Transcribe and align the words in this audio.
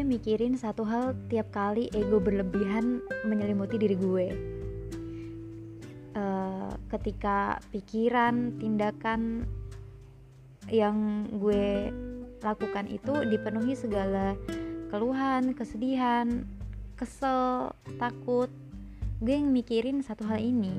mikirin 0.00 0.56
satu 0.56 0.88
hal 0.88 1.12
tiap 1.28 1.52
kali 1.52 1.92
ego 1.92 2.16
berlebihan 2.16 3.04
menyelimuti 3.28 3.76
diri 3.76 3.96
gue. 4.00 4.26
Uh, 6.16 6.72
ketika 6.88 7.60
pikiran, 7.68 8.56
tindakan 8.56 9.44
yang 10.72 11.28
gue 11.36 11.92
lakukan 12.40 12.88
itu 12.88 13.12
dipenuhi 13.28 13.76
segala 13.76 14.32
keluhan, 14.88 15.52
kesedihan, 15.52 16.48
kesel, 16.96 17.76
takut, 18.00 18.48
gue 19.20 19.34
yang 19.36 19.52
mikirin 19.52 20.00
satu 20.00 20.24
hal 20.24 20.40
ini. 20.40 20.72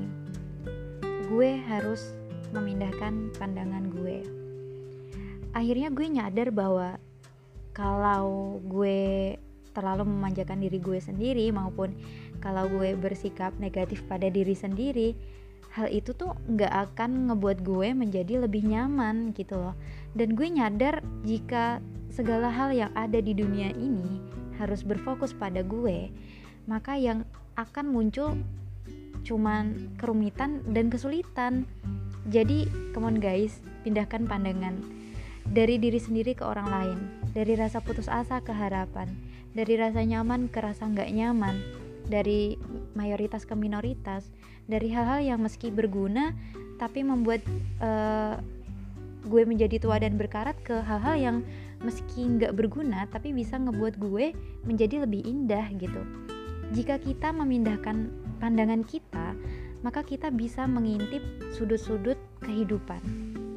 Gue 1.30 1.62
harus 1.70 2.14
memindahkan 2.50 3.34
pandangan 3.38 3.90
gue. 3.90 4.18
Akhirnya 5.54 5.90
gue 5.94 6.06
nyadar 6.10 6.50
bahwa 6.50 6.98
kalau 7.74 8.56
gue 8.62 9.34
terlalu 9.74 10.06
memanjakan 10.06 10.62
diri 10.62 10.78
gue 10.78 11.02
sendiri 11.02 11.50
maupun 11.50 11.92
kalau 12.38 12.70
gue 12.70 12.94
bersikap 12.94 13.50
negatif 13.58 14.06
pada 14.06 14.30
diri 14.30 14.54
sendiri 14.54 15.18
hal 15.74 15.90
itu 15.90 16.14
tuh 16.14 16.38
nggak 16.46 16.70
akan 16.70 17.34
ngebuat 17.34 17.66
gue 17.66 17.88
menjadi 17.98 18.46
lebih 18.46 18.62
nyaman 18.62 19.34
gitu 19.34 19.58
loh. 19.58 19.74
Dan 20.14 20.38
gue 20.38 20.46
nyadar 20.46 21.02
jika 21.26 21.82
segala 22.14 22.46
hal 22.46 22.70
yang 22.70 22.94
ada 22.94 23.18
di 23.18 23.34
dunia 23.34 23.74
ini 23.74 24.22
harus 24.54 24.86
berfokus 24.86 25.34
pada 25.34 25.66
gue 25.66 26.14
maka 26.70 26.94
yang 26.94 27.26
akan 27.58 27.90
muncul 27.90 28.38
cuman 29.26 29.96
kerumitan 29.98 30.62
dan 30.70 30.88
kesulitan. 30.94 31.66
Jadi 32.30 32.70
come 32.94 33.10
on 33.10 33.18
guys 33.18 33.58
pindahkan 33.82 34.30
pandangan 34.30 34.78
dari 35.44 35.76
diri 35.76 36.00
sendiri 36.00 36.32
ke 36.32 36.46
orang 36.46 36.68
lain 36.70 37.23
dari 37.34 37.58
rasa 37.58 37.82
putus 37.82 38.06
asa 38.06 38.40
ke 38.40 38.54
harapan. 38.54 39.10
Dari 39.52 39.74
rasa 39.74 40.06
nyaman 40.06 40.46
ke 40.48 40.62
rasa 40.62 40.86
nggak 40.86 41.10
nyaman. 41.10 41.58
Dari 42.06 42.54
mayoritas 42.94 43.42
ke 43.44 43.58
minoritas. 43.58 44.30
Dari 44.70 44.88
hal-hal 44.94 45.20
yang 45.20 45.42
meski 45.42 45.68
berguna 45.68 46.32
tapi 46.78 47.02
membuat 47.04 47.44
uh, 47.82 48.40
gue 49.26 49.42
menjadi 49.44 49.76
tua 49.82 50.00
dan 50.00 50.16
berkarat 50.16 50.56
ke 50.64 50.80
hal-hal 50.84 51.16
yang 51.18 51.36
meski 51.84 52.24
nggak 52.24 52.56
berguna 52.56 53.04
tapi 53.12 53.36
bisa 53.36 53.60
ngebuat 53.60 54.00
gue 54.00 54.32
menjadi 54.64 55.04
lebih 55.04 55.20
indah 55.26 55.68
gitu. 55.76 56.00
Jika 56.72 56.96
kita 56.96 57.30
memindahkan 57.36 58.08
pandangan 58.40 58.82
kita 58.88 59.36
maka 59.84 60.00
kita 60.00 60.32
bisa 60.32 60.64
mengintip 60.64 61.20
sudut-sudut 61.52 62.16
kehidupan. 62.40 63.04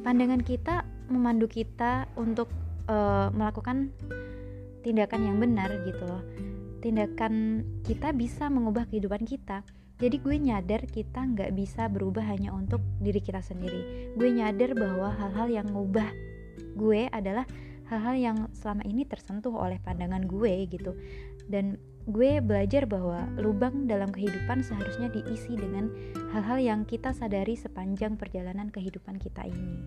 Pandangan 0.04 0.44
kita 0.44 0.84
memandu 1.08 1.48
kita 1.48 2.04
untuk 2.20 2.52
uh, 2.88 3.28
melakukan 3.30 3.92
tindakan 4.82 5.20
yang 5.28 5.36
benar 5.38 5.70
gitu 5.84 6.02
loh. 6.02 6.24
Tindakan 6.80 7.64
kita 7.84 8.16
bisa 8.16 8.48
mengubah 8.48 8.88
kehidupan 8.88 9.28
kita. 9.28 9.62
Jadi 9.98 10.16
gue 10.22 10.36
nyadar 10.38 10.86
kita 10.86 11.26
nggak 11.26 11.50
bisa 11.58 11.90
berubah 11.90 12.22
hanya 12.22 12.54
untuk 12.54 12.78
diri 13.02 13.18
kita 13.18 13.42
sendiri. 13.42 14.14
Gue 14.14 14.30
nyadar 14.30 14.72
bahwa 14.78 15.10
hal-hal 15.10 15.50
yang 15.50 15.68
ngubah 15.74 16.06
gue 16.78 17.10
adalah 17.10 17.42
hal-hal 17.90 18.14
yang 18.14 18.38
selama 18.54 18.86
ini 18.86 19.02
tersentuh 19.02 19.50
oleh 19.50 19.82
pandangan 19.82 20.22
gue 20.22 20.70
gitu. 20.70 20.94
Dan 21.50 21.82
gue 22.06 22.38
belajar 22.38 22.86
bahwa 22.86 23.26
lubang 23.36 23.90
dalam 23.90 24.14
kehidupan 24.14 24.62
seharusnya 24.62 25.10
diisi 25.10 25.58
dengan 25.58 25.90
hal-hal 26.30 26.62
yang 26.62 26.80
kita 26.86 27.10
sadari 27.10 27.58
sepanjang 27.58 28.14
perjalanan 28.14 28.70
kehidupan 28.70 29.18
kita 29.18 29.44
ini. 29.50 29.82